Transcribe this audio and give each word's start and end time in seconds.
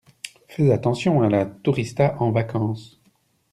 Fais 0.47 0.71
attention 0.71 1.21
à 1.21 1.29
la 1.29 1.45
tourista 1.45 2.19
en 2.19 2.31
vacances. 2.31 2.99